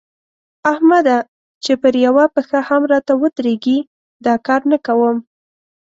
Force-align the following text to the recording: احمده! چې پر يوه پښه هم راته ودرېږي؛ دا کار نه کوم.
احمده! 0.71 1.17
چې 1.63 1.71
پر 1.81 1.93
يوه 2.05 2.25
پښه 2.35 2.59
هم 2.69 2.81
راته 2.91 3.13
ودرېږي؛ 3.21 3.77
دا 4.25 4.33
کار 4.47 4.61
نه 4.71 4.77
کوم. 4.85 5.17